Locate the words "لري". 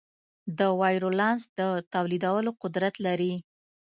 3.05-3.33